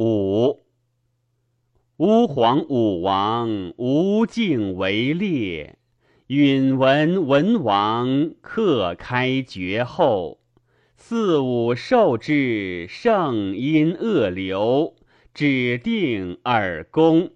[0.00, 0.60] 五，
[1.96, 5.76] 吾皇武王无敬为烈，
[6.28, 10.38] 允文文王克开绝后。
[10.96, 14.94] 四五受之，圣因恶流，
[15.34, 17.32] 指定尔公。